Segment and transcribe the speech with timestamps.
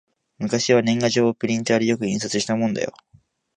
[0.39, 2.91] 昔は年賀状をプリンターでよく印刷したもんだよ